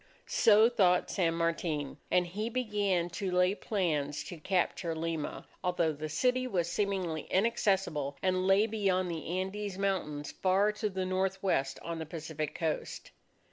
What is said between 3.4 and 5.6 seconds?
plans to capture Lima,